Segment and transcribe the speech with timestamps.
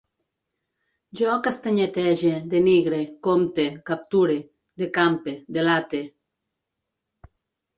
[1.19, 4.39] Jo castanyetege, denigre, compte, capture,
[4.85, 6.01] decampe, delate